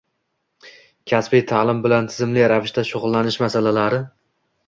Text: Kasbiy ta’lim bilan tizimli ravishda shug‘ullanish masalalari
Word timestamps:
Kasbiy 1.11 1.43
ta’lim 1.51 1.83
bilan 1.83 2.09
tizimli 2.13 2.47
ravishda 2.53 2.87
shug‘ullanish 2.93 3.39
masalalari 3.45 4.01